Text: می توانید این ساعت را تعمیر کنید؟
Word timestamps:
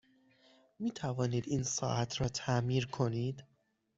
می 0.79 0.91
توانید 0.91 1.43
این 1.47 1.63
ساعت 1.63 2.21
را 2.21 2.27
تعمیر 2.27 2.87
کنید؟ 2.87 3.45